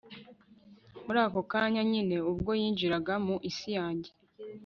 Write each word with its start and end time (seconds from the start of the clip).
Muri 1.05 1.19
ako 1.25 1.39
kanya 1.51 1.81
nyine 1.91 2.15
ubwo 2.31 2.51
yinjiraga 2.61 3.13
mu 3.25 3.35
isi 3.49 3.69
yanjye 3.77 4.11